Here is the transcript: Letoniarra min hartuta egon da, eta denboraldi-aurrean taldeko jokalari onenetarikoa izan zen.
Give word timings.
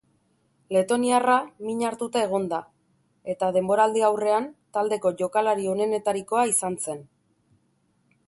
Letoniarra 0.75 1.33
min 1.65 1.83
hartuta 1.89 2.21
egon 2.27 2.47
da, 2.53 2.61
eta 3.35 3.51
denboraldi-aurrean 3.57 4.49
taldeko 4.77 5.11
jokalari 5.21 5.71
onenetarikoa 5.77 6.47
izan 6.55 6.79
zen. 6.87 7.05